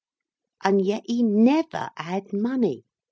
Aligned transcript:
And 0.63 0.83
yet 0.83 1.03
he 1.05 1.21
never 1.21 1.91
had 1.95 2.33
money. 2.33 2.85